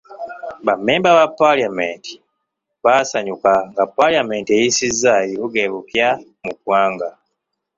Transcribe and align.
Ba 0.65 0.73
mmemba 0.77 1.09
ba 1.17 1.25
paalamenti 1.37 2.13
baasanyuka 2.83 3.51
nga 3.71 3.83
paalamenti 3.97 4.49
eyisizza 4.53 5.11
ebibuga 5.23 5.59
ebipya 5.67 6.09
mu 6.45 6.51
ggwanga. 6.57 7.09